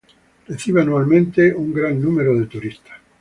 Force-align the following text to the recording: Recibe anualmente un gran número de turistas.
Recibe 0.47 0.81
anualmente 0.81 1.53
un 1.53 1.71
gran 1.75 2.01
número 2.01 2.33
de 2.35 2.47
turistas. 2.47 2.97